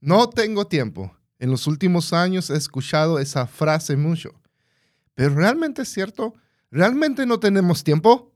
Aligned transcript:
No 0.00 0.28
tengo 0.28 0.68
tiempo. 0.68 1.12
En 1.40 1.50
los 1.50 1.66
últimos 1.66 2.12
años 2.12 2.50
he 2.50 2.56
escuchado 2.56 3.18
esa 3.18 3.48
frase 3.48 3.96
mucho. 3.96 4.30
Pero 5.16 5.34
¿realmente 5.34 5.82
es 5.82 5.88
cierto? 5.88 6.34
¿Realmente 6.70 7.26
no 7.26 7.40
tenemos 7.40 7.82
tiempo? 7.82 8.30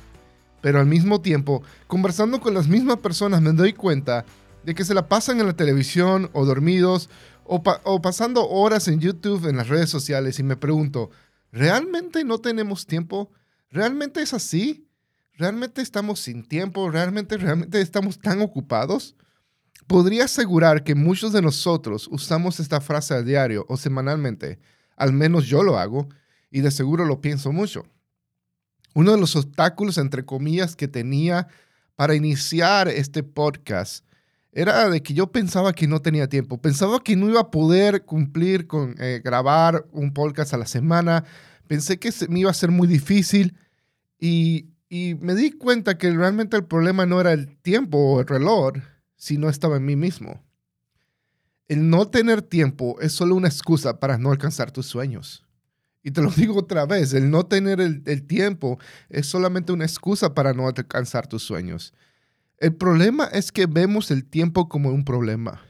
Pero 0.61 0.81
al 0.81 0.85
mismo 0.85 1.21
tiempo, 1.21 1.63
conversando 1.87 2.41
con 2.41 2.53
las 2.53 2.67
mismas 2.67 2.97
personas 2.97 3.41
me 3.41 3.53
doy 3.53 3.71
cuenta 3.71 4.25
de 4.65 4.75
que 4.75 4.83
se 4.83 4.93
la 4.93 5.07
pasan 5.07 5.39
en 5.39 5.47
la 5.47 5.55
televisión 5.55 6.29
o 6.33 6.43
dormidos 6.43 7.09
o, 7.45 8.01
pasando 8.01 8.49
horas 8.49 8.89
en 8.89 8.99
YouTube, 8.99 9.47
en 9.47 9.55
las 9.55 9.69
redes 9.69 9.89
sociales 9.89 10.37
y 10.39 10.43
me 10.43 10.57
pregunto, 10.57 11.09
¿realmente 11.53 12.25
no 12.25 12.39
tenemos 12.39 12.85
tiempo? 12.85 13.31
¿Realmente 13.69 14.21
es 14.21 14.33
así? 14.33 14.89
¿Realmente 15.35 15.81
estamos 15.81 16.19
sin 16.19 16.43
tiempo? 16.45 16.91
¿Realmente, 16.91 17.37
realmente 17.37 17.79
estamos 17.79 18.19
tan 18.19 18.41
ocupados? 18.41 19.15
Podría 19.87 20.25
asegurar 20.25 20.83
que 20.83 20.95
muchos 20.95 21.31
de 21.31 21.41
nosotros 21.41 22.09
usamos 22.11 22.59
esta 22.59 22.81
frase 22.81 23.13
a 23.13 23.21
diario 23.21 23.65
o 23.69 23.77
semanalmente. 23.77 24.59
Al 24.97 25.13
menos 25.13 25.45
yo 25.45 25.63
lo 25.63 25.77
hago 25.77 26.09
y 26.51 26.59
de 26.61 26.71
seguro 26.71 27.05
lo 27.05 27.21
pienso 27.21 27.53
mucho. 27.53 27.85
Uno 28.93 29.11
de 29.13 29.19
los 29.19 29.35
obstáculos, 29.35 29.97
entre 29.97 30.25
comillas, 30.25 30.75
que 30.75 30.87
tenía 30.87 31.47
para 31.95 32.15
iniciar 32.15 32.89
este 32.89 33.23
podcast 33.23 34.05
era 34.51 34.89
de 34.89 35.03
que 35.03 35.13
yo 35.13 35.31
pensaba 35.31 35.71
que 35.71 35.87
no 35.87 36.01
tenía 36.01 36.27
tiempo. 36.27 36.59
Pensaba 36.59 37.03
que 37.03 37.15
no 37.15 37.29
iba 37.29 37.41
a 37.41 37.51
poder 37.51 38.05
cumplir 38.05 38.67
con 38.67 38.95
eh, 38.99 39.21
grabar 39.23 39.85
un 39.91 40.13
podcast 40.13 40.53
a 40.53 40.57
la 40.57 40.65
semana. 40.65 41.23
Pensé 41.67 41.99
que 41.99 42.11
me 42.27 42.39
iba 42.39 42.49
a 42.49 42.55
ser 42.55 42.71
muy 42.71 42.87
difícil 42.87 43.55
y, 44.19 44.65
y 44.89 45.15
me 45.21 45.35
di 45.35 45.51
cuenta 45.51 45.97
que 45.97 46.11
realmente 46.11 46.57
el 46.57 46.65
problema 46.65 47.05
no 47.05 47.21
era 47.21 47.33
el 47.33 47.55
tiempo 47.57 47.97
o 47.99 48.19
el 48.19 48.27
reloj, 48.27 48.73
si 49.17 49.37
no 49.37 49.49
estaba 49.49 49.77
en 49.77 49.85
mí 49.85 49.95
mismo. 49.95 50.41
El 51.67 51.89
no 51.89 52.07
tener 52.07 52.41
tiempo 52.41 52.97
es 53.01 53.11
solo 53.11 53.35
una 53.35 53.49
excusa 53.49 53.99
para 53.99 54.17
no 54.17 54.31
alcanzar 54.31 54.71
tus 54.71 54.85
sueños. 54.85 55.45
Y 56.01 56.11
te 56.11 56.21
lo 56.21 56.31
digo 56.35 56.57
otra 56.57 56.85
vez, 56.85 57.13
el 57.13 57.29
no 57.29 57.45
tener 57.45 57.81
el, 57.81 58.27
tiempo 58.27 58.79
es 59.09 59.25
solamente 59.25 59.73
una 59.73 59.83
excusa 59.83 60.33
para 60.33 60.53
no 60.53 60.67
alcanzar 60.67 61.27
tus 61.27 61.43
sueños. 61.43 61.93
El 62.59 62.75
problema 62.75 63.25
es 63.25 63.51
que 63.51 63.65
vemos 63.65 64.09
el 64.11 64.23
tiempo 64.23 64.69
como 64.69 64.89
un 64.89 65.03
problema. 65.03 65.61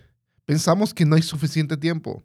Pensamos 0.46 0.94
que 0.94 1.06
no 1.06 1.16
hay 1.16 1.24
suficiente 1.24 1.76
tiempo, 1.76 2.24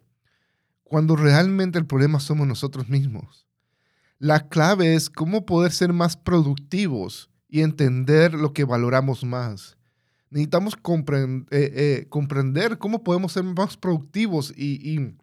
cuando 0.83 1.15
realmente 1.15 1.79
el 1.79 1.85
problema 1.85 2.19
somos 2.19 2.47
nosotros 2.47 2.87
mismos. 2.87 3.47
La 4.19 4.47
clave 4.47 4.95
es 4.95 5.09
cómo 5.09 5.45
poder 5.45 5.73
ser 5.73 5.91
más 5.91 6.15
productivos 6.15 7.29
y 7.49 7.61
entender 7.61 8.33
lo 8.33 8.53
que 8.53 8.63
valoramos 8.63 9.25
más 9.25 9.77
necesitamos 10.33 10.73
eh, 10.73 11.45
eh, 11.51 12.05
comprender 12.09 12.79
cómo 12.79 13.03
podemos 13.03 13.33
ser 13.33 13.43
más 13.43 13.77
productivos 13.77 14.51
y, 14.57 15.15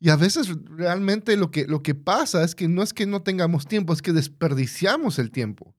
y, 0.00 0.08
a 0.08 0.14
veces 0.16 0.48
realmente 0.66 1.36
lo 1.36 1.50
que, 1.50 1.66
lo 1.66 1.82
que 1.82 1.96
pasa 1.96 2.44
es 2.44 2.54
que 2.54 2.68
no 2.68 2.84
es 2.84 2.92
que 2.92 3.06
no 3.06 3.22
tengamos 3.22 3.66
tiempo, 3.66 3.92
es 3.92 4.02
que 4.02 4.12
desperdiciamos 4.12 5.18
el 5.18 5.32
tiempo. 5.32 5.74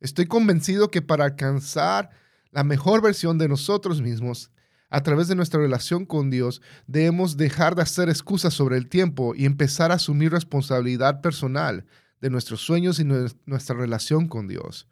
Estoy 0.00 0.26
convencido 0.26 0.92
que 0.92 1.02
para 1.02 1.24
alcanzar 1.24 2.10
la 2.52 2.62
mejor 2.62 3.02
versión 3.02 3.36
de 3.36 3.48
nosotros 3.48 4.00
mismos, 4.00 4.52
a 4.90 5.02
través 5.02 5.26
de 5.26 5.34
nuestra 5.34 5.60
relación 5.60 6.06
con 6.06 6.30
Dios, 6.30 6.62
debemos 6.86 7.36
dejar 7.36 7.74
de 7.74 7.82
hacer 7.82 8.08
excusas 8.08 8.54
sobre 8.54 8.76
el 8.76 8.88
tiempo 8.88 9.34
y 9.34 9.44
empezar 9.44 9.90
a 9.90 9.96
asumir 9.96 10.30
responsabilidad 10.30 11.20
personal 11.20 11.84
de 12.20 12.30
nuestros 12.30 12.60
sueños 12.60 13.00
y 13.00 13.04
nuestra 13.04 13.76
relación 13.76 14.28
con 14.28 14.46
Dios. 14.46 14.86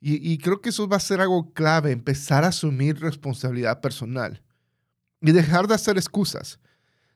Y, 0.00 0.38
creo 0.38 0.60
que 0.60 0.68
eso 0.68 0.86
va 0.86 0.98
a 0.98 1.00
ser 1.00 1.20
algo 1.20 1.52
clave, 1.52 1.90
empezar 1.90 2.44
a 2.44 2.48
asumir 2.48 3.00
responsabilidad 3.00 3.80
personal 3.80 4.42
y 5.20 5.32
dejar 5.32 5.66
de 5.66 5.74
hacer 5.74 5.96
excusas. 5.96 6.60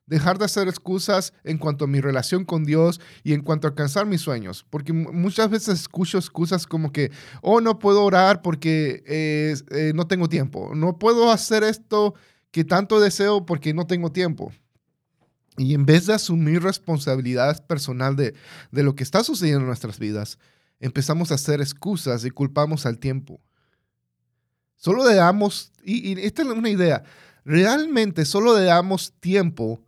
Dejar 0.07 0.39
de 0.39 0.47
hacer 0.47 0.67
excusas 0.67 1.33
en 1.45 1.59
cuanto 1.59 1.85
a 1.85 1.89
mi 1.89 2.01
relación 2.01 2.45
con 2.45 2.65
Dios 2.65 3.01
y 3.23 3.33
en 3.33 3.43
cuanto 3.43 3.69
a 3.69 3.71
alcanzar 3.71 4.07
mis 4.07 4.23
sueños. 4.23 4.67
Porque 4.69 4.93
muchas 4.93 5.51
veces 5.51 5.81
escucho 5.81 6.19
excusas 6.19 6.67
como 6.67 6.91
que, 6.91 7.13
oh, 7.43 7.61
no 7.61 7.79
puedo 7.79 8.03
orar 8.03 8.43
porque 8.43 9.05
eh, 9.07 9.93
no 9.95 10.09
tengo 10.09 10.29
tiempo. 10.29 10.75
No 10.75 10.99
puedo 10.99 11.31
hacer 11.31 11.63
esto 11.63 12.15
que 12.51 12.65
tanto 12.65 12.99
deseo 12.99 13.47
porque 13.47 13.73
no 13.73 13.87
tengo 13.87 14.11
tiempo. 14.11 14.53
Y 15.57 15.75
en 15.75 15.87
vez 15.87 16.07
de 16.07 16.15
asumir 16.15 16.63
responsabilidad 16.63 17.65
personal 17.67 18.17
de, 18.17 18.35
de 18.73 18.83
lo 18.83 18.97
que 18.97 19.05
está 19.05 19.23
sucediendo 19.23 19.61
en 19.61 19.67
nuestras 19.67 19.99
vidas, 19.99 20.39
empezamos 20.81 21.31
a 21.31 21.35
hacer 21.35 21.61
excusas 21.61 22.25
y 22.25 22.31
culpamos 22.31 22.87
al 22.87 22.99
tiempo. 22.99 23.41
Solo 24.77 25.07
le 25.07 25.15
damos, 25.15 25.73
y, 25.85 26.19
esta 26.21 26.43
es 26.43 26.49
una 26.49 26.71
idea, 26.71 27.05
realmente 27.45 28.25
solo 28.25 28.59
le 28.59 28.65
damos 28.65 29.13
tiempo 29.21 29.81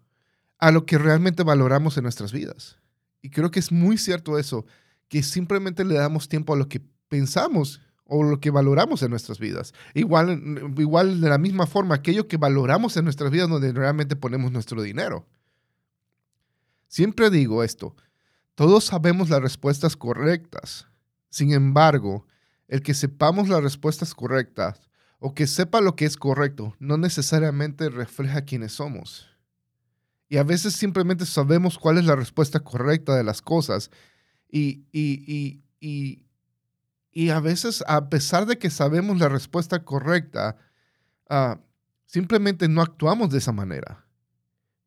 a 0.58 0.70
lo 0.70 0.84
que 0.86 0.98
realmente 0.98 1.42
valoramos 1.42 1.96
en 1.96 2.04
nuestras 2.04 2.30
vidas. 2.30 2.78
Y 3.22 3.30
creo 3.30 3.50
que 3.50 3.58
es 3.58 3.72
muy 3.72 3.96
cierto 3.96 4.38
eso, 4.38 4.66
que 5.08 5.22
simplemente 5.22 5.84
le 5.84 5.94
damos 5.94 6.28
tiempo 6.28 6.52
a 6.52 6.56
lo 6.56 6.68
que 6.68 6.82
pensamos 7.08 7.80
o 8.04 8.22
lo 8.22 8.40
que 8.40 8.50
valoramos 8.50 9.02
en 9.02 9.10
nuestras 9.10 9.38
vidas. 9.38 9.72
Igual, 9.94 10.74
igual 10.76 11.20
de 11.20 11.28
la 11.30 11.38
misma 11.38 11.66
forma, 11.66 11.94
aquello 11.94 12.28
que 12.28 12.36
valoramos 12.36 12.96
en 12.96 13.04
nuestras 13.04 13.30
vidas 13.30 13.48
donde 13.48 13.72
realmente 13.72 14.16
ponemos 14.16 14.52
nuestro 14.52 14.82
dinero. 14.82 15.26
Siempre 16.88 17.30
digo 17.30 17.64
esto, 17.64 17.96
todos 18.54 18.84
sabemos 18.84 19.30
las 19.30 19.40
respuestas 19.40 19.96
correctas. 19.96 20.86
Sin 21.30 21.52
embargo, 21.52 22.26
el 22.68 22.82
que 22.82 22.94
sepamos 22.94 23.48
las 23.48 23.62
respuestas 23.62 24.14
correctas 24.14 24.88
o 25.18 25.34
que 25.34 25.46
sepa 25.46 25.80
lo 25.80 25.96
que 25.96 26.04
es 26.04 26.16
correcto 26.16 26.74
no 26.78 26.96
necesariamente 26.96 27.88
refleja 27.88 28.42
quiénes 28.42 28.72
somos. 28.72 29.28
Y 30.28 30.38
a 30.38 30.44
veces 30.44 30.74
simplemente 30.74 31.26
sabemos 31.26 31.78
cuál 31.78 31.98
es 31.98 32.04
la 32.04 32.16
respuesta 32.16 32.60
correcta 32.60 33.14
de 33.14 33.24
las 33.24 33.42
cosas. 33.42 33.90
Y, 34.50 34.86
y, 34.90 35.62
y, 35.80 36.26
y 37.12 37.28
a 37.30 37.40
veces, 37.40 37.84
a 37.86 38.08
pesar 38.08 38.46
de 38.46 38.58
que 38.58 38.70
sabemos 38.70 39.18
la 39.18 39.28
respuesta 39.28 39.84
correcta, 39.84 40.56
ah, 41.28 41.60
simplemente 42.06 42.68
no 42.68 42.80
actuamos 42.80 43.30
de 43.30 43.38
esa 43.38 43.52
manera. 43.52 44.06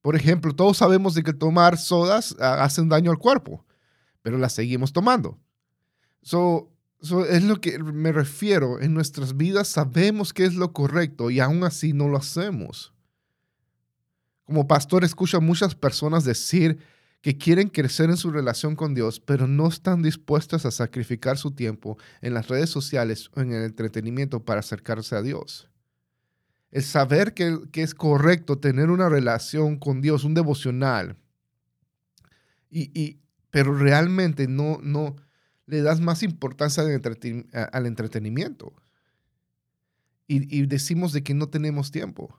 Por 0.05 0.16
ejemplo, 0.16 0.53
todos 0.53 0.77
sabemos 0.77 1.16
de 1.16 1.23
que 1.23 1.33
tomar 1.33 1.79
sodas 1.79 2.35
ah, 2.39 2.63
hace 2.63 2.79
un 2.79 2.89
daño 2.89 3.09
al 3.09 3.17
cuerpo, 3.17 3.66
pero 4.21 4.38
las 4.38 4.53
seguimos 4.53 4.93
tomando. 4.93 5.39
So, 6.21 6.69
es 7.27 7.43
lo 7.43 7.59
que 7.59 7.79
me 7.79 8.11
refiero. 8.11 8.79
En 8.79 8.94
nuestras 8.94 9.35
vidas 9.35 9.67
sabemos 9.67 10.31
qué 10.31 10.45
es 10.45 10.53
lo 10.53 10.73
correcto 10.73 11.31
y 11.31 11.39
aún 11.39 11.63
así 11.63 11.94
no 11.94 12.07
lo 12.07 12.17
hacemos. 12.17 12.94
Como 14.44 14.67
pastor 14.67 15.03
escucho 15.03 15.38
a 15.38 15.41
muchas 15.41 15.73
personas 15.73 16.23
decir 16.23 16.77
que 17.23 17.39
quieren 17.39 17.69
crecer 17.69 18.11
en 18.11 18.17
su 18.17 18.29
relación 18.29 18.75
con 18.75 18.94
Dios, 18.94 19.19
pero 19.19 19.47
no 19.47 19.67
están 19.69 20.03
dispuestas 20.03 20.67
a 20.67 20.71
sacrificar 20.71 21.39
su 21.39 21.49
tiempo 21.49 21.97
en 22.21 22.35
las 22.35 22.47
redes 22.47 22.69
sociales 22.69 23.31
o 23.33 23.41
en 23.41 23.53
el 23.53 23.63
entretenimiento 23.63 24.45
para 24.45 24.59
acercarse 24.59 25.15
a 25.15 25.23
Dios 25.23 25.67
el 26.71 26.83
saber 26.83 27.33
que, 27.33 27.59
es 27.73 27.93
correcto 27.93 28.59
tener 28.59 28.89
una 28.89 29.09
relación 29.09 29.77
con 29.77 30.01
Dios, 30.01 30.23
un 30.23 30.33
devocional, 30.33 31.17
y, 32.69 33.19
pero 33.51 33.73
realmente 33.73 34.47
no, 34.50 34.79
no 34.81 35.15
le 35.65 35.81
das 35.81 36.01
más 36.01 36.23
importancia 36.23 36.83
al, 36.83 37.85
entretenimiento. 37.85 38.73
Y, 40.27 40.65
decimos 40.65 41.13
de 41.13 41.23
que 41.23 41.33
no 41.33 41.47
tenemos 41.47 41.91
tiempo. 41.91 42.38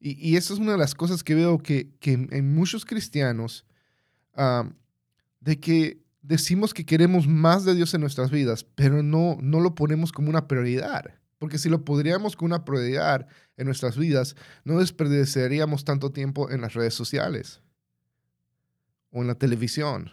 Y, 0.00 0.36
eso 0.36 0.52
es 0.52 0.60
una 0.60 0.72
de 0.72 0.78
las 0.78 0.94
cosas 0.94 1.24
que 1.24 1.34
veo 1.34 1.58
que, 1.58 1.96
en 2.02 2.54
muchos 2.54 2.84
cristianos, 2.84 3.64
de 5.40 5.60
que 5.60 6.02
decimos 6.20 6.74
que 6.74 6.84
queremos 6.84 7.26
más 7.26 7.64
de 7.64 7.74
Dios 7.74 7.94
en 7.94 8.02
nuestras 8.02 8.30
vidas, 8.30 8.64
pero 8.74 9.02
no, 9.02 9.38
no 9.40 9.60
lo 9.60 9.74
ponemos 9.74 10.12
como 10.12 10.28
una 10.28 10.46
prioridad. 10.46 11.14
Porque 11.38 11.58
si 11.58 11.68
lo 11.68 11.84
podríamos 11.84 12.36
con 12.36 12.46
una 12.46 12.64
prioridad 12.64 13.26
en 13.56 13.66
nuestras 13.66 13.96
vidas, 13.96 14.36
no 14.64 14.78
desperdiciaríamos 14.78 15.84
tanto 15.84 16.10
tiempo 16.10 16.50
en 16.50 16.60
las 16.60 16.74
redes 16.74 16.94
sociales 16.94 17.60
o 19.10 19.20
en 19.20 19.28
la 19.28 19.36
televisión. 19.36 20.10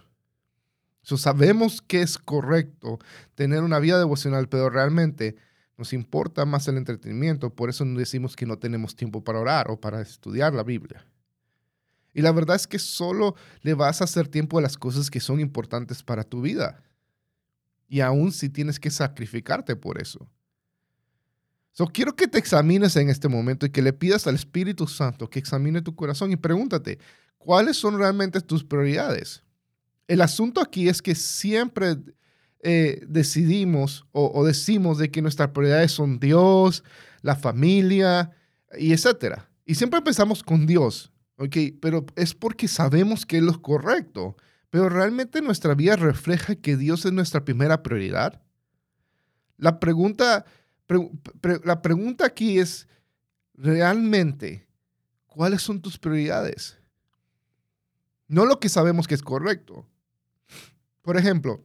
So, 1.01 1.17
sabemos 1.17 1.81
que 1.81 2.01
es 2.01 2.17
correcto 2.17 2.99
tener 3.35 3.61
una 3.63 3.79
vida 3.79 3.99
devocional, 3.99 4.49
pero 4.49 4.69
realmente 4.69 5.35
Nos 5.77 5.91
importa 5.91 6.45
más 6.45 6.67
el 6.67 6.77
entretenimiento, 6.77 7.53
por 7.53 7.69
eso 7.69 7.83
decimos 7.85 8.35
que 8.35 8.45
no 8.45 8.57
tenemos 8.57 8.95
tiempo 8.95 9.23
para 9.23 9.39
orar 9.39 9.69
o 9.69 9.79
para 9.79 10.01
estudiar 10.01 10.53
la 10.53 10.63
Biblia. 10.63 11.05
Y 12.13 12.21
la 12.21 12.31
verdad 12.31 12.55
es 12.55 12.65
que 12.65 12.79
solo 12.79 13.35
le 13.61 13.73
vas 13.73 13.99
a 13.99 14.05
hacer 14.05 14.29
tiempo 14.29 14.57
a 14.57 14.61
las 14.61 14.77
cosas 14.77 15.09
que 15.11 15.19
son 15.19 15.41
importantes 15.41 16.01
para 16.01 16.23
tu 16.23 16.41
vida. 16.41 16.81
Y 17.89 17.99
aún 17.99 18.31
si 18.31 18.49
tienes 18.49 18.79
que 18.79 18.89
sacrificarte 18.89 19.75
por 19.75 20.01
eso. 20.01 20.29
So, 21.77 21.87
quiero 21.87 22.15
que 22.15 22.29
te 22.29 22.37
examines 22.37 22.95
en 22.95 23.09
este 23.09 23.27
momento 23.27 23.65
y 23.65 23.69
que 23.69 23.81
le 23.81 23.91
pidas 23.91 24.27
al 24.27 24.35
Espíritu 24.35 24.87
Santo 24.87 25.29
que 25.29 25.39
examine 25.39 25.81
tu 25.81 25.93
corazón 25.93 26.31
y 26.31 26.37
pregúntate, 26.37 26.99
¿cuáles 27.37 27.75
son 27.75 27.97
realmente 27.97 28.39
tus 28.39 28.63
prioridades? 28.63 29.43
El 30.07 30.21
asunto 30.21 30.61
aquí 30.61 30.87
es 30.87 31.01
que 31.01 31.15
siempre 31.15 31.97
eh, 32.63 33.03
decidimos 33.09 34.07
o, 34.13 34.45
decimos 34.45 34.97
de 34.99 35.11
que 35.11 35.21
nuestras 35.21 35.49
prioridades 35.49 35.91
son 35.91 36.17
Dios, 36.17 36.81
la 37.21 37.35
familia 37.35 38.31
y 38.79 38.93
etcétera. 38.93 39.49
Y 39.65 39.75
siempre 39.75 39.97
empezamos 39.97 40.43
con 40.43 40.65
Dios, 40.65 41.11
¿ok? 41.35 41.57
Pero 41.81 42.05
es 42.15 42.33
porque 42.33 42.69
sabemos 42.69 43.25
que 43.25 43.39
es 43.39 43.43
lo 43.43 43.61
correcto. 43.61 44.37
Pero 44.69 44.87
realmente 44.87 45.41
nuestra 45.41 45.75
vida 45.75 45.97
refleja 45.97 46.55
que 46.55 46.77
Dios 46.77 47.03
es 47.03 47.11
nuestra 47.11 47.43
primera 47.43 47.83
prioridad. 47.83 48.41
La 49.57 49.81
pregunta, 49.81 50.45
la 51.63 51.81
pregunta 51.81 52.25
aquí 52.25 52.59
es, 52.59 52.87
¿realmente 53.53 54.67
cuáles 55.25 55.61
son 55.61 55.81
tus 55.81 55.97
prioridades? 55.97 56.77
No 58.27 58.45
lo 58.45 58.59
que 58.59 58.69
sabemos 58.69 59.07
que 59.07 59.15
es 59.15 59.21
correcto. 59.21 59.85
Por 61.01 61.17
ejemplo, 61.17 61.63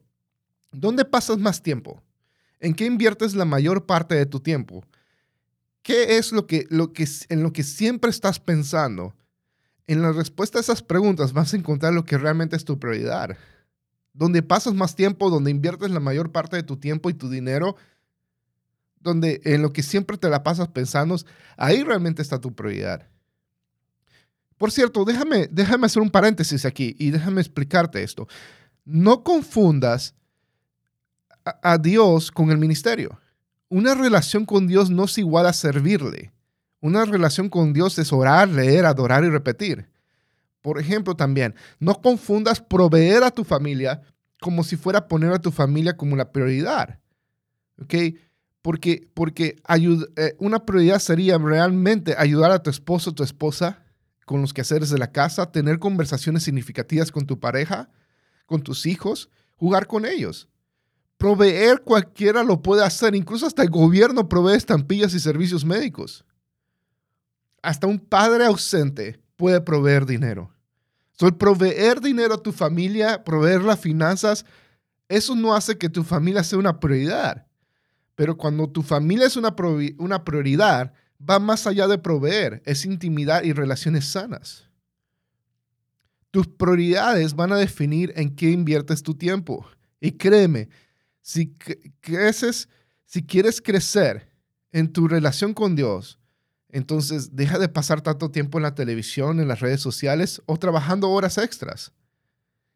¿Dónde 0.73 1.05
pasas 1.05 1.39
más 1.39 1.63
tiempo? 1.63 2.03
¿En 2.61 2.75
qué 2.75 2.85
inviertes 2.85 3.35
la 3.35 3.45
mayor 3.45 3.87
parte 3.87 4.15
de 4.15 4.27
tu 4.27 4.41
tiempo? 4.41 4.85
¿Qué 5.83 6.19
es 6.19 6.33
lo 6.33 6.47
que, 6.47 6.67
lo 6.69 6.93
que, 6.93 7.09
en 7.29 7.43
lo 7.43 7.53
que 7.53 7.63
siempre 7.63 8.11
estás 8.11 8.39
pensando? 8.39 9.15
En 9.87 10.03
la 10.03 10.13
respuesta 10.13 10.59
a 10.59 10.61
esas 10.61 10.83
preguntas 10.83 11.33
vas 11.33 11.53
a 11.53 11.57
encontrar 11.57 11.93
lo 11.93 12.05
que 12.05 12.19
realmente 12.19 12.55
es 12.55 12.65
tu 12.65 12.79
prioridad. 12.79 13.37
Donde 14.13 14.43
pasas 14.43 14.75
más 14.75 14.95
tiempo, 14.95 15.31
donde 15.31 15.51
inviertes 15.51 15.91
la 15.91 16.01
mayor 16.01 16.31
parte 16.31 16.57
de 16.57 16.63
tu 16.63 16.77
tiempo 16.77 17.11
y 17.11 17.15
tu 17.15 17.29
dinero, 17.29 17.77
donde 19.01 19.41
en 19.45 19.63
lo 19.63 19.73
que 19.73 19.83
siempre 19.83 20.17
te 20.17 20.29
la 20.29 20.43
pasas 20.43 20.69
pensando, 20.69 21.17
ahí 21.57 21.83
realmente 21.83 22.23
está 22.23 22.39
tu 22.39 22.55
prioridad. 22.55 23.09
Por 24.57 24.71
cierto, 24.71 25.05
déjame, 25.05 25.49
déjame 25.51 25.87
hacer 25.87 26.03
un 26.03 26.11
paréntesis 26.11 26.67
aquí 26.67 26.95
y 26.99 27.11
déjame 27.11 27.41
explicarte 27.41 28.03
esto. 28.03 28.29
No 28.85 29.25
confundas 29.25 30.15
a 31.45 31.79
Dios 31.79 32.31
con 32.31 32.51
el 32.51 32.59
ministerio. 32.59 33.19
Una 33.71 33.95
relación 33.95 34.45
con 34.45 34.67
Dios 34.67 34.91
no 34.91 35.05
es 35.05 35.17
igual 35.17 35.47
a 35.47 35.53
servirle. 35.53 36.33
Una 36.81 37.05
relación 37.05 37.49
con 37.49 37.73
Dios 37.73 37.99
es 37.99 38.13
orar, 38.13 38.49
leer, 38.49 38.85
adorar 38.85 39.25
y 39.25 39.31
repetir. 39.31 39.89
Por 40.61 40.79
ejemplo, 40.79 41.15
también, 41.15 41.55
no 41.79 41.95
confundas 42.01 42.61
proveer 42.61 43.23
a 43.23 43.31
tu 43.31 43.45
familia 43.45 44.03
como 44.41 44.65
si 44.65 44.77
fuera 44.77 45.07
poner 45.07 45.33
a 45.33 45.39
tu 45.39 45.51
familia 45.51 45.97
como 45.97 46.17
la 46.17 46.33
prioridad. 46.33 46.99
¿Ok? 47.81 47.95
Porque, 48.63 49.09
porque 49.15 49.57
eh, 50.17 50.37
una 50.39 50.67
prioridad 50.67 50.99
sería 50.99 51.39
realmente 51.39 52.15
ayudar 52.19 52.51
a 52.51 52.63
tu 52.63 52.69
esposo 52.69 53.11
o 53.11 53.15
tu 53.15 53.23
esposa 53.23 53.83
con 54.27 54.43
los 54.43 54.53
quehaceres 54.53 54.91
de 54.91 54.99
la 54.99 55.11
casa, 55.11 55.51
tener 55.51 55.79
conversaciones 55.79 56.43
significativas 56.43 57.11
con 57.11 57.27
tu 57.27 57.41
pareja, 57.41 57.91
con 58.47 58.63
tus 58.63 58.87
hijos, 58.87 59.31
jugar 59.57 59.87
con 59.87 60.05
ellos. 60.05 60.49
Proveer 61.17 61.83
cualquiera 61.83 62.43
lo 62.43 62.63
puede 62.63 62.85
hacer, 62.85 63.15
incluso 63.15 63.47
hasta 63.47 63.63
el 63.63 63.71
gobierno 63.71 64.29
provee 64.29 64.57
estampillas 64.57 65.15
y 65.15 65.21
servicios 65.21 65.65
médicos. 65.65 66.25
Hasta 67.63 67.87
un 67.87 67.99
padre 67.99 68.45
ausente 68.45 69.21
puede 69.37 69.61
proveer 69.61 70.07
dinero. 70.07 70.53
El 71.19 71.37
proveer 71.37 72.01
dinero 72.01 72.35
a 72.35 72.43
tu 72.43 72.53
familia, 72.53 73.23
proveer 73.25 73.63
las 73.63 73.79
finanzas, 73.79 74.47
eso 75.09 75.35
no 75.35 75.55
hace 75.55 75.77
que 75.77 75.89
tu 75.89 76.03
familia 76.03 76.43
sea 76.43 76.59
una 76.59 76.81
prioridad. 76.81 77.47
Pero 78.21 78.37
cuando 78.37 78.69
tu 78.69 78.83
familia 78.83 79.27
es 79.27 79.39
una, 79.39 79.57
una 79.97 80.25
prioridad, 80.27 80.93
va 81.19 81.39
más 81.39 81.67
allá 81.67 81.89
de 81.89 81.97
proveer, 81.97 82.61
es 82.67 82.85
intimidad 82.85 83.43
y 83.45 83.55
relaciones 83.55 84.05
sanas. 84.05 84.69
Tus 86.31 86.47
prioridades 86.47 87.35
van 87.35 87.51
a 87.51 87.57
definir 87.57 88.13
en 88.17 88.37
qué 88.37 88.51
inviertes 88.51 89.03
tu 89.03 89.15
tiempo. 89.15 89.67
Y 90.03 90.13
créeme, 90.13 90.69
si 91.23 91.57
creces, 92.03 92.69
si 93.07 93.23
quieres 93.23 93.63
crecer 93.63 94.29
en 94.71 94.93
tu 94.93 95.09
relación 95.09 95.55
con 95.55 95.75
Dios, 95.75 96.19
entonces 96.69 97.35
deja 97.35 97.59
de 97.59 97.71
pasar 97.71 98.03
tanto 98.03 98.31
tiempo 98.31 98.59
en 98.59 98.65
la 98.65 98.75
televisión, 98.75 99.41
en 99.41 99.49
las 99.49 99.61
redes 99.61 99.81
sociales 99.81 100.43
o 100.45 100.59
trabajando 100.59 101.09
horas 101.09 101.39
extras. 101.39 101.95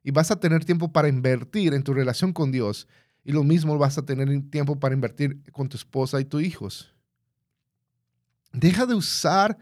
Y 0.02 0.11
vas 0.11 0.31
a 0.31 0.41
tener 0.41 0.64
tiempo 0.64 0.91
para 0.91 1.08
invertir 1.08 1.75
en 1.75 1.82
tu 1.82 1.93
relación 1.93 2.32
con 2.32 2.50
Dios. 2.50 2.88
Y 3.24 3.32
lo 3.32 3.42
mismo 3.42 3.76
vas 3.78 3.96
a 3.96 4.04
tener 4.04 4.28
tiempo 4.50 4.78
para 4.78 4.94
invertir 4.94 5.42
con 5.50 5.68
tu 5.68 5.76
esposa 5.76 6.20
y 6.20 6.24
tus 6.24 6.42
hijos. 6.42 6.94
Deja 8.52 8.86
de 8.86 8.94
usar 8.94 9.58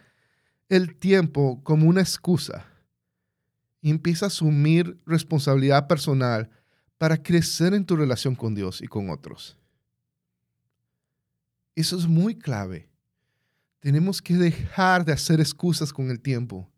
el 0.69 0.97
tiempo 0.97 1.63
como 1.63 1.89
una 1.89 2.01
excusa 2.01 2.67
y 3.81 3.91
empieza 3.91 4.27
a 4.27 4.29
asumir 4.29 4.99
responsabilidad 5.07 5.87
personal 5.87 6.51
para 6.99 7.23
crecer 7.23 7.75
en 7.75 7.85
tu 7.85 7.97
relación 7.97 8.35
con 8.35 8.55
Dios 8.55 8.81
y 8.81 8.87
con 8.87 9.11
otros. 9.11 9.59
Eso 11.75 11.97
es 11.99 12.07
muy 12.07 12.37
clave. 12.37 12.89
Tenemos 13.81 14.23
que 14.23 14.35
dejar 14.35 15.05
de 15.05 15.13
hacer 15.13 15.41
excusas 15.41 15.93
con 15.93 16.11
el 16.11 16.21
tiempo 16.21 16.71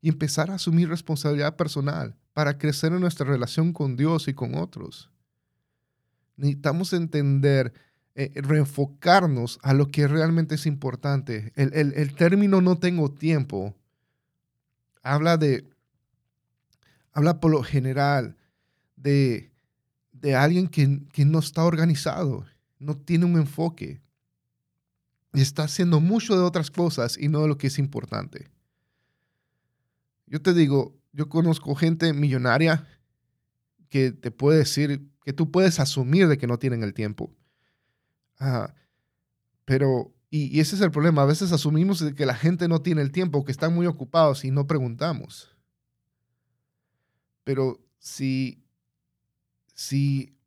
y 0.00 0.08
empezar 0.08 0.50
a 0.50 0.54
asumir 0.54 0.88
responsabilidad 0.88 1.56
personal 1.56 2.16
para 2.32 2.56
crecer 2.56 2.92
en 2.92 3.00
nuestra 3.00 3.26
relación 3.26 3.72
con 3.72 3.96
Dios 3.96 4.28
y 4.28 4.34
con 4.34 4.54
otros. 4.54 5.10
Necesitamos 6.36 6.92
entender, 6.92 7.72
eh, 8.14 8.32
reenfocarnos 8.34 9.58
a 9.62 9.74
lo 9.74 9.90
que 9.90 10.08
realmente 10.08 10.56
es 10.56 10.66
importante. 10.66 11.52
El, 11.56 11.72
el 11.74 12.14
término 12.14 12.60
no 12.60 12.78
tengo 12.78 13.12
tiempo 13.12 13.76
habla 15.04 15.36
de, 15.36 15.68
habla 17.12 17.38
por 17.38 17.52
lo 17.52 17.62
general 17.62 18.36
de, 18.96 19.52
alguien 20.36 20.68
que, 20.68 21.24
no 21.26 21.38
está 21.38 21.64
organizado, 21.64 22.46
no 22.78 22.96
tiene 22.96 23.26
un 23.26 23.36
enfoque. 23.36 24.00
Y 25.34 25.42
está 25.42 25.64
haciendo 25.64 26.00
mucho 26.00 26.36
de 26.36 26.42
otras 26.42 26.70
cosas 26.70 27.18
y 27.18 27.28
no 27.28 27.42
de 27.42 27.48
lo 27.48 27.58
que 27.58 27.66
es 27.66 27.78
importante. 27.78 28.48
Yo 30.26 30.40
te 30.40 30.54
digo, 30.54 30.96
yo 31.12 31.28
conozco 31.28 31.74
gente 31.74 32.12
millonaria 32.14 32.86
que 33.90 34.12
te 34.12 34.30
puede 34.30 34.58
decir 34.58 35.06
que 35.24 35.32
tú 35.32 35.50
puedes 35.50 35.80
asumir 35.80 36.28
de 36.28 36.38
que 36.38 36.46
no 36.46 36.58
tienen 36.58 36.82
el 36.82 36.94
tiempo. 36.94 37.34
Pero, 39.64 40.14
y, 40.30 40.60
ese 40.60 40.76
es 40.76 40.82
el 40.82 40.90
problema, 40.90 41.22
a 41.22 41.26
veces 41.26 41.52
asumimos 41.52 42.04
que 42.14 42.26
la 42.26 42.34
gente 42.34 42.68
no 42.68 42.82
tiene 42.82 43.02
el 43.02 43.10
tiempo, 43.10 43.44
que 43.44 43.52
están 43.52 43.74
muy 43.74 43.86
ocupados 43.86 44.44
y 44.44 44.50
no 44.50 44.66
preguntamos. 44.66 45.56
Pero 47.44 47.80
si 47.98 48.64
si 49.74 50.38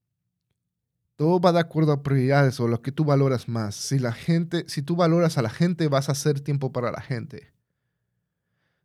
todo 1.15 1.39
va 1.39 1.51
de 1.51 1.59
acuerdo 1.59 1.91
a 1.91 2.03
prioridades 2.03 2.59
o 2.59 2.67
lo 2.67 2.81
que 2.81 2.91
tú 2.91 3.03
valoras 3.03 3.47
más, 3.47 3.75
si 3.75 3.99
la 3.99 4.13
gente, 4.13 4.65
si 4.67 4.81
tú 4.81 4.95
valoras 4.95 5.37
a 5.37 5.41
la 5.41 5.49
gente, 5.49 5.87
vas 5.87 6.09
a 6.09 6.13
hacer 6.13 6.39
tiempo 6.39 6.71
para 6.71 6.91
la 6.91 7.01
gente. 7.01 7.51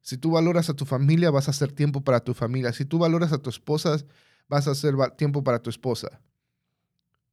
Si 0.01 0.19
tú 0.19 0.33
valoras 0.33 0.69
a 0.69 0.75
tu 0.75 0.85
familia, 0.85 1.31
vas 1.31 1.47
a 1.47 1.53
hacer 1.53 1.73
tiempo 1.73 2.03
para 2.03 2.21
tu 2.21 2.35
familia. 2.35 2.73
Si 2.73 2.85
tú 2.85 2.99
valoras 2.99 3.33
a 3.33 3.39
tu 3.39 3.51
esposa, 3.51 3.97
vas 4.49 4.69
a 4.69 4.73
hacer 4.73 4.95
tiempo 5.17 5.43
para 5.43 5.61
tu 5.61 5.71
esposa. 5.71 6.21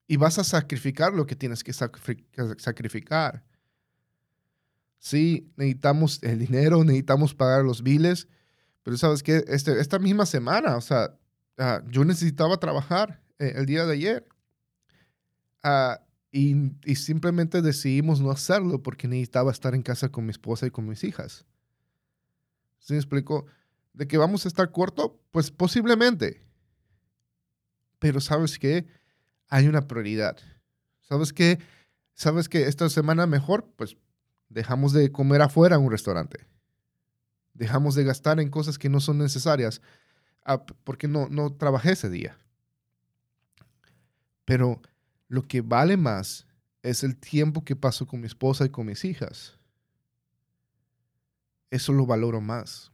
Y 0.08 0.18
vas 0.18 0.40
a 0.40 0.44
sacrificar 0.44 1.14
lo 1.14 1.26
que 1.26 1.36
tienes 1.36 1.64
que 1.64 1.74
sacrificar. 1.74 3.44
Sí, 4.98 5.52
necesitamos 5.56 6.22
el 6.24 6.40
dinero, 6.40 6.84
necesitamos 6.84 7.36
pagar 7.36 7.64
los 7.64 7.84
biles, 7.84 8.28
pero 8.84 8.98
sabes 8.98 9.24
que 9.24 9.44
este, 9.48 9.80
esta 9.80 10.00
misma 10.00 10.26
semana, 10.26 10.76
o 10.76 10.82
sea, 10.82 11.20
Ah, 11.60 11.84
yo 11.90 12.06
necesitaba 12.06 12.58
trabajar 12.58 13.22
eh, 13.38 13.52
el 13.58 13.66
día 13.66 13.86
de 13.86 13.94
ayer. 13.94 14.26
Ah, 15.62 16.00
y, 16.32 16.56
simplemente 16.96 17.62
decidimos 17.62 18.22
no 18.22 18.32
hacerlo 18.32 18.82
porque 18.82 19.10
necesitaba 19.10 19.52
estar 19.52 19.76
en 19.76 19.82
casa 19.82 20.10
con 20.10 20.26
mi 20.26 20.32
esposa 20.32 20.68
y 20.68 20.72
con 20.72 20.88
mis 20.88 21.04
hijas. 21.04 21.46
¿Sí 22.80 22.94
me 22.94 23.00
explico? 23.00 23.46
¿De 23.92 24.08
que 24.08 24.18
vamos 24.18 24.46
a 24.46 24.48
estar 24.48 24.72
corto? 24.72 25.20
Pues 25.32 25.52
posiblemente. 25.52 26.42
Pero 28.00 28.22
¿sabes 28.22 28.58
qué? 28.58 28.88
Hay 29.50 29.68
una 29.68 29.88
prioridad. 29.88 30.38
¿Sabes 31.02 31.34
qué? 31.34 31.60
¿Sabes 32.14 32.50
que 32.50 32.64
esta 32.64 32.90
semana 32.90 33.28
mejor? 33.28 33.70
Pues 33.76 33.98
dejamos 34.48 34.94
de 34.94 35.12
comer 35.12 35.42
afuera 35.42 35.76
en 35.76 35.84
un 35.84 35.92
restaurante. 35.92 36.48
Dejamos 37.54 37.96
de 37.96 38.06
gastar 38.06 38.40
en 38.40 38.50
cosas 38.50 38.78
que 38.78 38.90
no 38.90 39.00
son 39.00 39.18
necesarias 39.18 39.82
porque 40.84 41.08
no, 41.08 41.28
no 41.30 41.54
trabajé 41.54 41.92
ese 41.92 42.10
día. 42.10 42.38
Pero 44.46 44.82
lo 45.28 45.48
que 45.48 45.62
vale 45.62 45.98
más 45.98 46.48
es 46.82 47.04
el 47.04 47.18
tiempo 47.18 47.64
que 47.64 47.76
paso 47.76 48.08
con 48.08 48.22
mi 48.22 48.28
esposa 48.28 48.66
y 48.66 48.70
con 48.70 48.88
mis 48.88 49.04
hijas. 49.04 49.60
Eso 51.70 51.94
lo 51.94 52.06
valoro 52.06 52.42
más. 52.42 52.92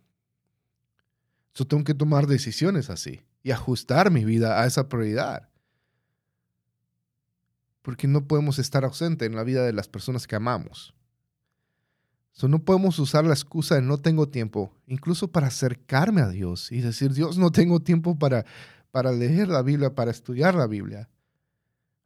Yo 1.54 1.66
tengo 1.66 1.84
que 1.84 1.94
tomar 1.94 2.28
decisiones 2.28 2.90
así 2.90 3.25
y 3.46 3.52
ajustar 3.52 4.10
mi 4.10 4.26
vida 4.26 4.60
a 4.60 4.66
esa 4.66 4.90
prioridad. 4.90 5.50
Porque 7.84 8.08
no 8.08 8.28
podemos 8.28 8.58
estar 8.58 8.84
ausentes 8.84 9.28
en 9.28 9.36
la 9.36 9.44
vida 9.44 9.64
de 9.64 9.72
las 9.72 9.88
personas 9.88 10.26
que 10.26 10.36
amamos. 10.36 10.96
So, 12.32 12.48
no 12.48 12.66
podemos 12.66 12.98
usar 12.98 13.24
la 13.24 13.36
excusa 13.36 13.76
de 13.76 13.84
no 13.84 14.00
tengo 14.00 14.30
tiempo, 14.30 14.74
incluso 14.88 15.32
para 15.32 15.46
acercarme 15.46 16.22
a 16.22 16.30
Dios 16.30 16.72
y 16.72 16.82
decir, 16.82 17.14
Dios, 17.14 17.38
no 17.38 17.52
tengo 17.52 17.82
tiempo 17.82 18.18
para, 18.18 18.48
para 18.90 19.12
leer 19.12 19.48
la 19.48 19.62
Biblia, 19.62 19.94
para 19.94 20.10
estudiar 20.10 20.56
la 20.56 20.66
Biblia. 20.66 21.08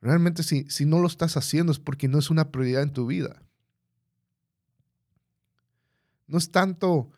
Realmente 0.01 0.43
si, 0.43 0.69
si 0.69 0.83
no 0.85 0.99
lo 0.99 1.07
estás 1.07 1.37
haciendo 1.37 1.71
es 1.71 1.79
porque 1.79 2.09
no 2.09 2.19
es 2.19 2.29
una 2.29 2.51
prioridad 2.51 2.83
en 2.83 2.91
tu 2.91 3.05
vida. 3.05 3.41
No 6.27 6.37
es 6.37 6.51
tanto 6.51 7.11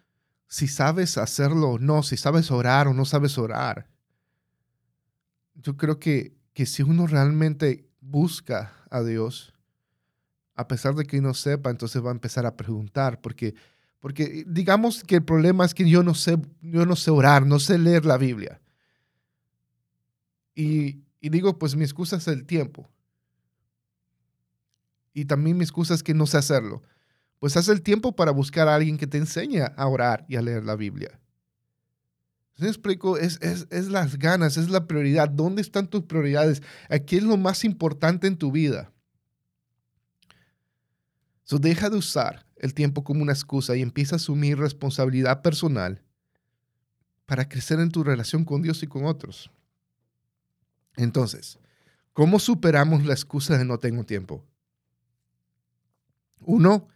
si 0.48 0.68
sabes 0.68 1.18
hacerlo 1.18 1.72
o 1.72 1.80
no, 1.80 2.04
si 2.04 2.18
sabes 2.18 2.52
orar 2.52 2.88
o 2.88 2.94
no 2.94 3.06
sabes 3.06 3.40
orar. 3.40 3.91
Yo 5.62 5.78
creo 5.78 6.00
que, 6.00 6.36
que 6.54 6.66
si 6.66 6.84
uno 6.84 7.08
realmente 7.08 7.88
busca 8.00 8.74
a 8.90 9.02
Dios, 9.04 9.54
a 10.56 10.68
pesar 10.68 10.96
de 10.96 11.06
que 11.06 11.22
no 11.22 11.34
sepa, 11.34 11.70
entonces 11.70 12.04
va 12.04 12.10
a 12.10 12.14
empezar 12.14 12.46
a 12.46 12.58
preguntar, 12.58 13.22
porque, 13.22 13.56
porque 14.00 14.44
digamos 14.48 15.04
que 15.04 15.16
el 15.16 15.24
problema 15.24 15.66
es 15.66 15.74
que 15.74 15.88
yo 15.90 16.04
no 16.04 16.14
sé, 16.14 16.38
yo 16.62 16.86
no 16.86 16.96
sé 16.96 17.12
orar, 17.12 17.46
no 17.46 17.60
sé 17.60 17.78
leer 17.78 18.06
la 18.06 18.18
Biblia. 18.18 18.62
Y, 20.56 21.04
y 21.20 21.30
digo, 21.30 21.58
pues 21.58 21.76
mi 21.76 21.84
excusa 21.84 22.18
es 22.18 22.28
el 22.28 22.46
tiempo. 22.46 22.90
Y 25.14 25.26
también 25.26 25.58
mi 25.58 25.64
excusa 25.64 25.94
es 25.94 26.04
que 26.04 26.14
no 26.14 26.26
sé 26.26 26.38
hacerlo. 26.38 26.82
Pues 27.40 27.56
haz 27.58 27.68
el 27.70 27.82
tiempo 27.82 28.16
para 28.16 28.32
buscar 28.32 28.68
a 28.68 28.76
alguien 28.76 28.98
que 28.98 29.08
te 29.08 29.18
enseñe 29.18 29.62
a 29.62 29.88
orar 29.88 30.26
y 30.28 30.36
a 30.36 30.42
leer 30.42 30.64
la 30.64 30.76
Biblia. 30.76 31.21
¿Se 32.58 32.68
explico? 32.68 33.18
Es, 33.18 33.40
es, 33.42 33.68
es, 33.72 33.88
las 33.88 34.18
ganas, 34.18 34.58
es 34.58 34.70
la 34.70 34.86
prioridad. 34.86 35.30
¿Dónde 35.30 35.62
están 35.62 35.88
tus 35.88 36.04
prioridades? 36.04 36.62
Aquí 36.90 37.18
es 37.18 37.24
lo 37.24 37.38
más 37.38 37.64
importante 37.64 38.28
en 38.28 38.38
tu 38.38 38.52
vida. 38.52 38.92
So 41.44 41.60
deja 41.60 41.90
de 41.90 41.98
usar 41.98 42.46
el 42.58 42.74
tiempo 42.74 43.04
como 43.04 43.24
una 43.24 43.34
excusa 43.34 43.76
y 43.76 43.82
empieza 43.82 44.16
a 44.16 44.18
asumir 44.18 44.58
responsabilidad 44.58 45.42
personal 45.42 46.02
para 47.26 47.48
crecer 47.48 47.80
en 47.80 47.90
tu 47.90 48.04
relación 48.04 48.46
con 48.46 48.62
Dios 48.62 48.84
y 48.84 48.88
con 48.88 49.06
otros. 49.06 49.50
Entonces, 50.98 51.58
¿cómo 52.14 52.40
superamos 52.40 53.06
la 53.06 53.14
excusa 53.14 53.58
de 53.58 53.66
no 53.66 53.80
tengo 53.80 54.04
tiempo? 54.04 54.46
Uno, 56.42 56.88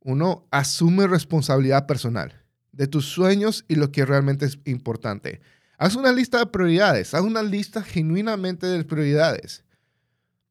uno 0.00 0.46
asume 0.50 1.06
responsabilidad 1.06 1.86
personal 1.86 2.43
de 2.76 2.86
tus 2.86 3.06
sueños 3.06 3.64
y 3.68 3.76
lo 3.76 3.90
que 3.92 4.04
realmente 4.04 4.46
es 4.46 4.58
importante. 4.64 5.40
Haz 5.78 5.96
una 5.96 6.12
lista 6.12 6.38
de 6.38 6.46
prioridades, 6.46 7.14
haz 7.14 7.22
una 7.22 7.42
lista 7.42 7.82
genuinamente 7.82 8.66
de 8.66 8.84
prioridades, 8.84 9.64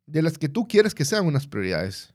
de 0.06 0.22
las 0.22 0.38
que 0.38 0.50
tú 0.50 0.68
quieres 0.68 0.94
que 0.94 1.06
sean 1.06 1.26
unas 1.26 1.48
prioridades. 1.48 2.14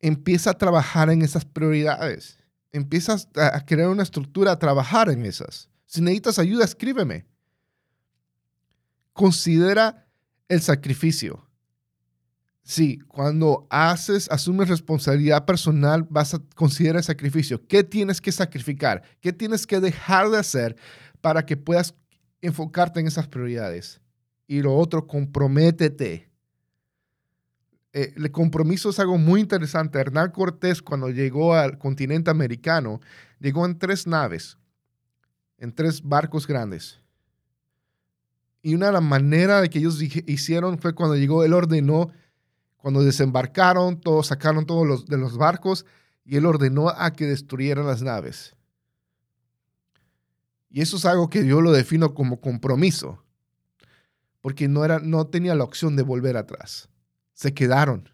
Empieza 0.00 0.50
a 0.50 0.58
trabajar 0.58 1.10
en 1.10 1.22
esas 1.22 1.44
prioridades. 1.44 2.38
Empieza 2.72 3.16
a 3.36 3.64
crear 3.64 3.88
una 3.88 4.02
estructura, 4.02 4.52
a 4.52 4.58
trabajar 4.58 5.10
en 5.10 5.24
esas. 5.26 5.68
Si 5.86 6.00
necesitas 6.00 6.38
ayuda, 6.38 6.64
escríbeme. 6.64 7.26
Considera 9.12 10.06
el 10.48 10.62
sacrificio. 10.62 11.46
Sí, 12.64 13.00
cuando 13.08 13.66
haces, 13.70 14.30
asumes 14.30 14.68
responsabilidad 14.68 15.44
personal, 15.44 16.06
vas 16.08 16.34
a 16.34 16.38
considerar 16.54 17.02
sacrificio. 17.02 17.66
¿Qué 17.66 17.82
tienes 17.82 18.20
que 18.20 18.30
sacrificar? 18.30 19.02
¿Qué 19.20 19.32
tienes 19.32 19.66
que 19.66 19.80
dejar 19.80 20.30
de 20.30 20.38
hacer 20.38 20.76
para 21.20 21.44
que 21.44 21.56
puedas 21.56 21.94
enfocarte 22.40 23.00
en 23.00 23.08
esas 23.08 23.26
prioridades? 23.26 24.00
Y 24.46 24.62
lo 24.62 24.76
otro, 24.76 25.08
comprométete. 25.08 26.30
Eh, 27.92 28.14
el 28.16 28.30
compromiso 28.30 28.90
es 28.90 29.00
algo 29.00 29.18
muy 29.18 29.40
interesante. 29.40 29.98
Hernán 29.98 30.30
Cortés, 30.30 30.80
cuando 30.82 31.10
llegó 31.10 31.54
al 31.54 31.78
continente 31.78 32.30
americano, 32.30 33.00
llegó 33.40 33.66
en 33.66 33.76
tres 33.76 34.06
naves, 34.06 34.56
en 35.58 35.74
tres 35.74 36.00
barcos 36.00 36.46
grandes. 36.46 37.00
Y 38.62 38.76
una 38.76 38.86
de 38.86 38.92
las 38.92 39.02
maneras 39.02 39.68
que 39.68 39.80
ellos 39.80 40.00
hicieron 40.00 40.78
fue 40.78 40.94
cuando 40.94 41.16
llegó, 41.16 41.42
él 41.42 41.52
ordenó 41.52 42.12
cuando 42.82 43.04
desembarcaron, 43.04 44.00
todos 44.00 44.26
sacaron 44.26 44.66
todos 44.66 44.84
los 44.84 45.06
de 45.06 45.16
los 45.16 45.38
barcos 45.38 45.86
y 46.24 46.36
él 46.36 46.46
ordenó 46.46 46.88
a 46.88 47.12
que 47.12 47.26
destruyeran 47.26 47.86
las 47.86 48.02
naves. 48.02 48.56
Y 50.68 50.80
eso 50.80 50.96
es 50.96 51.04
algo 51.04 51.30
que 51.30 51.46
yo 51.46 51.60
lo 51.60 51.70
defino 51.70 52.12
como 52.12 52.40
compromiso, 52.40 53.22
porque 54.40 54.66
no, 54.66 54.84
era, 54.84 54.98
no 54.98 55.28
tenía 55.28 55.54
la 55.54 55.62
opción 55.62 55.94
de 55.94 56.02
volver 56.02 56.36
atrás. 56.36 56.88
Se 57.34 57.54
quedaron. 57.54 58.08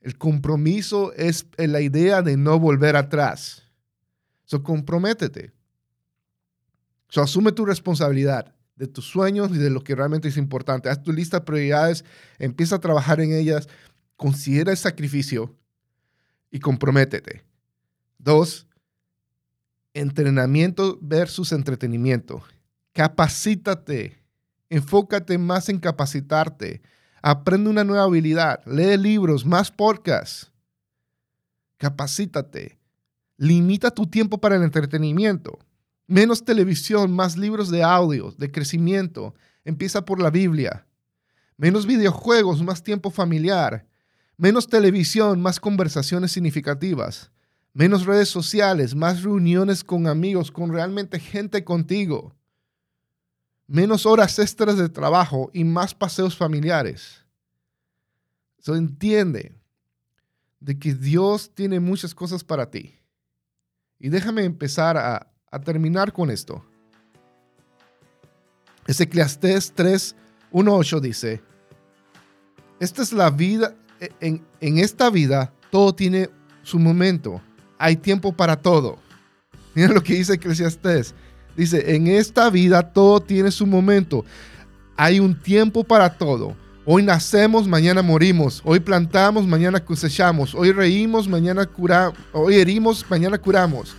El 0.00 0.16
compromiso 0.16 1.12
es 1.12 1.46
la 1.58 1.82
idea 1.82 2.22
de 2.22 2.38
no 2.38 2.58
volver 2.58 2.96
atrás. 2.96 3.62
So, 4.46 4.62
comprométete. 4.62 5.52
So, 7.10 7.20
asume 7.20 7.52
tu 7.52 7.66
responsabilidad 7.66 8.54
de 8.76 8.86
tus 8.86 9.06
sueños 9.06 9.50
y 9.52 9.58
de 9.58 9.70
lo 9.70 9.82
que 9.82 9.94
realmente 9.94 10.28
es 10.28 10.36
importante. 10.36 10.88
Haz 10.88 11.02
tu 11.02 11.12
lista 11.12 11.40
de 11.40 11.44
prioridades, 11.44 12.04
empieza 12.38 12.76
a 12.76 12.80
trabajar 12.80 13.20
en 13.20 13.32
ellas, 13.32 13.68
considera 14.16 14.72
el 14.72 14.76
sacrificio 14.76 15.54
y 16.50 16.60
comprométete. 16.60 17.44
Dos, 18.18 18.66
entrenamiento 19.92 20.98
versus 21.00 21.52
entretenimiento. 21.52 22.42
Capacítate, 22.92 24.18
enfócate 24.70 25.38
más 25.38 25.68
en 25.68 25.78
capacitarte, 25.78 26.82
aprende 27.22 27.70
una 27.70 27.84
nueva 27.84 28.04
habilidad, 28.04 28.60
lee 28.66 28.96
libros, 28.96 29.44
más 29.44 29.70
podcasts. 29.70 30.50
Capacítate. 31.76 32.78
Limita 33.36 33.90
tu 33.90 34.06
tiempo 34.06 34.38
para 34.38 34.56
el 34.56 34.62
entretenimiento. 34.62 35.58
Menos 36.06 36.44
televisión, 36.44 37.12
más 37.12 37.36
libros 37.36 37.70
de 37.70 37.82
audio, 37.82 38.32
de 38.36 38.50
crecimiento. 38.50 39.34
Empieza 39.64 40.04
por 40.04 40.20
la 40.20 40.30
Biblia. 40.30 40.86
Menos 41.56 41.86
videojuegos, 41.86 42.62
más 42.62 42.82
tiempo 42.82 43.10
familiar. 43.10 43.86
Menos 44.36 44.68
televisión, 44.68 45.40
más 45.40 45.60
conversaciones 45.60 46.32
significativas. 46.32 47.30
Menos 47.72 48.04
redes 48.04 48.28
sociales, 48.28 48.94
más 48.94 49.22
reuniones 49.22 49.82
con 49.82 50.06
amigos, 50.06 50.50
con 50.50 50.72
realmente 50.72 51.18
gente 51.18 51.64
contigo. 51.64 52.34
Menos 53.66 54.04
horas 54.04 54.38
extras 54.38 54.76
de 54.76 54.88
trabajo 54.88 55.50
y 55.52 55.64
más 55.64 55.94
paseos 55.94 56.36
familiares. 56.36 57.24
So, 58.58 58.76
entiende 58.76 59.54
de 60.60 60.78
que 60.78 60.94
Dios 60.94 61.54
tiene 61.54 61.80
muchas 61.80 62.14
cosas 62.14 62.44
para 62.44 62.70
ti. 62.70 62.98
Y 63.98 64.08
déjame 64.08 64.44
empezar 64.44 64.96
a, 64.96 65.33
a 65.54 65.60
terminar 65.60 66.12
con 66.12 66.30
esto. 66.30 66.64
Eclesiastés 68.86 69.72
3, 69.74 70.16
1, 70.50 70.76
8 70.76 71.00
dice, 71.00 71.40
esta 72.80 73.02
es 73.02 73.12
la 73.12 73.30
vida, 73.30 73.74
e, 74.00 74.10
en, 74.20 74.44
en 74.60 74.78
esta 74.78 75.08
vida 75.10 75.52
todo 75.70 75.94
tiene 75.94 76.28
su 76.62 76.78
momento, 76.78 77.40
hay 77.78 77.96
tiempo 77.96 78.32
para 78.32 78.56
todo. 78.56 78.98
Mira 79.74 79.88
lo 79.92 80.02
que 80.02 80.14
dice 80.14 80.34
Eclesiastés. 80.34 81.14
Dice, 81.56 81.94
en 81.94 82.08
esta 82.08 82.50
vida 82.50 82.82
todo 82.92 83.20
tiene 83.20 83.50
su 83.52 83.64
momento. 83.64 84.24
Hay 84.96 85.20
un 85.20 85.40
tiempo 85.40 85.84
para 85.84 86.12
todo. 86.12 86.56
Hoy 86.84 87.02
nacemos, 87.02 87.66
mañana 87.68 88.02
morimos. 88.02 88.60
Hoy 88.64 88.80
plantamos, 88.80 89.46
mañana 89.46 89.84
cosechamos. 89.84 90.54
Hoy 90.54 90.72
reímos, 90.72 91.28
mañana 91.28 91.64
curamos. 91.64 92.18
Hoy 92.32 92.56
herimos, 92.56 93.04
mañana 93.08 93.38
curamos. 93.38 93.94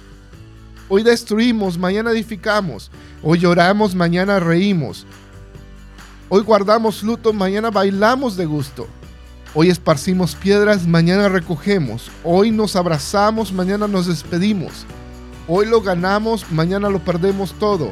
Hoy 0.87 1.01
destruimos, 1.01 1.79
mañana 1.79 2.11
edificamos. 2.11 2.91
Hoy 3.23 3.39
lloramos, 3.39 3.95
mañana 3.95 4.39
reímos. 4.39 5.07
Hoy 6.29 6.41
guardamos 6.41 7.01
luto, 7.01 7.33
mañana 7.33 7.71
bailamos 7.71 8.37
de 8.37 8.45
gusto. 8.45 8.87
Hoy 9.55 9.69
esparcimos 9.69 10.35
piedras, 10.35 10.85
mañana 10.85 11.27
recogemos. 11.27 12.11
Hoy 12.23 12.51
nos 12.51 12.75
abrazamos, 12.75 13.51
mañana 13.51 13.87
nos 13.87 14.05
despedimos. 14.05 14.85
Hoy 15.47 15.65
lo 15.65 15.81
ganamos, 15.81 16.51
mañana 16.51 16.89
lo 16.89 16.99
perdemos 16.99 17.53
todo. 17.53 17.89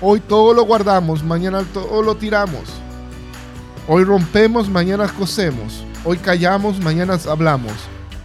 Hoy 0.00 0.20
todo 0.20 0.54
lo 0.54 0.62
guardamos, 0.62 1.22
mañana 1.22 1.64
todo 1.74 2.02
lo 2.02 2.14
tiramos. 2.14 2.62
Hoy 3.88 4.04
rompemos, 4.04 4.70
mañana 4.70 5.08
cosemos. 5.08 5.84
Hoy 6.04 6.16
callamos, 6.16 6.80
mañana 6.80 7.18
hablamos. 7.28 7.72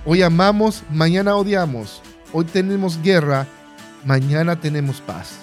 Hoy 0.06 0.22
amamos, 0.22 0.84
mañana 0.92 1.36
odiamos. 1.36 2.03
Hoy 2.36 2.46
tenemos 2.46 3.00
guerra, 3.00 3.46
mañana 4.04 4.56
tenemos 4.56 5.00
paz. 5.00 5.36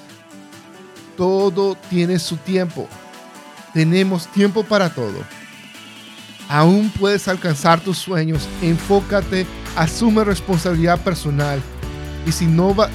Todo 1.16 1.76
tiene 1.88 2.18
su 2.18 2.36
tiempo. 2.36 2.88
Tenemos 3.72 4.26
tiempo 4.26 4.64
para 4.64 4.90
todo. 4.90 5.22
Aún 6.48 6.90
puedes 6.98 7.28
alcanzar 7.28 7.78
tus 7.78 7.96
sueños. 7.96 8.48
Enfócate, 8.60 9.46
asume 9.76 10.24
responsabilidad 10.24 10.98
personal. 10.98 11.62
Y 12.26 12.32
si 12.32 12.46
no 12.46 12.74
va, 12.74 12.90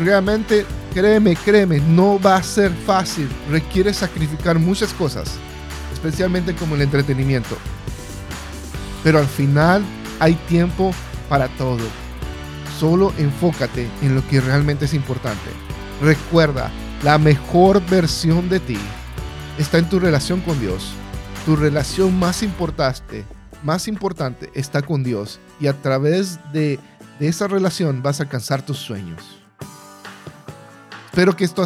realmente, 0.00 0.66
créeme, 0.92 1.36
créeme, 1.36 1.78
no 1.78 2.18
va 2.18 2.36
a 2.36 2.42
ser 2.42 2.72
fácil. 2.72 3.28
Requiere 3.48 3.94
sacrificar 3.94 4.58
muchas 4.58 4.92
cosas, 4.92 5.34
especialmente 5.92 6.56
como 6.56 6.74
el 6.74 6.82
entretenimiento. 6.82 7.56
Pero 9.04 9.20
al 9.20 9.28
final 9.28 9.84
hay 10.18 10.34
tiempo 10.48 10.92
para 11.28 11.46
todo. 11.50 11.84
Solo 12.78 13.12
enfócate 13.18 13.88
en 14.02 14.14
lo 14.14 14.26
que 14.28 14.40
realmente 14.40 14.84
es 14.84 14.94
importante. 14.94 15.50
Recuerda, 16.00 16.70
la 17.02 17.18
mejor 17.18 17.84
versión 17.86 18.48
de 18.48 18.60
ti 18.60 18.78
está 19.58 19.78
en 19.78 19.88
tu 19.88 19.98
relación 19.98 20.40
con 20.42 20.60
Dios. 20.60 20.92
Tu 21.44 21.56
relación 21.56 22.16
más 22.16 22.44
importante, 22.44 23.24
más 23.64 23.88
importante 23.88 24.50
está 24.54 24.82
con 24.82 25.02
Dios 25.02 25.40
y 25.58 25.66
a 25.66 25.72
través 25.72 26.38
de, 26.52 26.78
esa 27.18 27.48
relación 27.48 28.00
vas 28.00 28.20
a 28.20 28.24
alcanzar 28.24 28.62
tus 28.62 28.78
sueños. 28.78 29.40
Espero 31.06 31.34
que 31.34 31.44
esto 31.44 31.64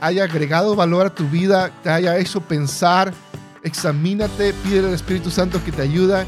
haya 0.00 0.24
agregado 0.24 0.74
valor 0.74 1.06
a 1.06 1.14
tu 1.14 1.28
vida, 1.28 1.70
te 1.84 1.90
haya 1.90 2.18
hecho 2.18 2.40
pensar, 2.40 3.14
examínate, 3.62 4.52
pide 4.64 4.80
al 4.80 4.92
Espíritu 4.92 5.30
Santo 5.30 5.62
que 5.64 5.70
te 5.70 5.82
ayude 5.82 6.24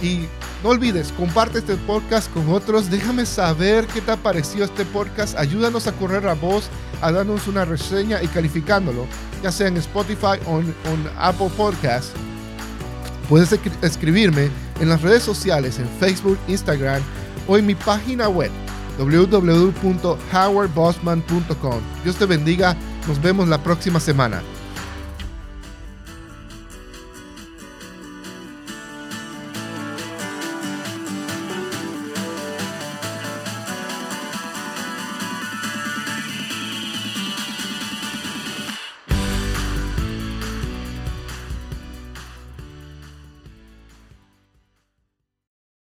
y 0.00 0.28
no 0.62 0.68
olvides, 0.70 1.12
comparte 1.12 1.58
este 1.58 1.76
podcast 1.76 2.32
con 2.32 2.48
otros. 2.52 2.90
Déjame 2.90 3.26
saber 3.26 3.86
qué 3.86 4.00
te 4.00 4.10
ha 4.10 4.16
parecido 4.16 4.64
este 4.64 4.84
podcast. 4.84 5.38
Ayúdanos 5.38 5.86
a 5.86 5.92
correr 5.92 6.26
a 6.26 6.34
voz, 6.34 6.68
a 7.00 7.12
darnos 7.12 7.46
una 7.46 7.64
reseña 7.64 8.20
y 8.22 8.26
calificándolo, 8.26 9.06
ya 9.42 9.52
sea 9.52 9.68
en 9.68 9.76
Spotify 9.76 10.40
o 10.46 10.58
en, 10.58 10.74
Apple 11.16 11.50
Podcast. 11.56 12.08
Puedes 13.28 13.56
escribirme 13.82 14.50
en 14.80 14.88
las 14.88 15.02
redes 15.02 15.22
sociales, 15.22 15.78
en 15.78 15.86
Facebook, 16.00 16.38
Instagram 16.48 17.02
o 17.46 17.56
en 17.56 17.66
mi 17.66 17.76
página 17.76 18.28
web 18.28 18.50
www.howardbossman.com. 18.98 21.80
Dios 22.02 22.16
te 22.16 22.26
bendiga. 22.26 22.76
Nos 23.06 23.22
vemos 23.22 23.46
la 23.48 23.62
próxima 23.62 24.00
semana. 24.00 24.42